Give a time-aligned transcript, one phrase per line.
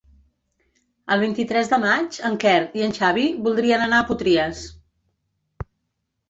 [1.15, 4.65] El vint-i-tres de maig en Quer i en Xavi voldrien anar a Potries.